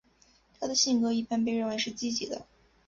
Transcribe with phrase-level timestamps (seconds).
[0.59, 2.47] 她的性格一般被认为是积极的。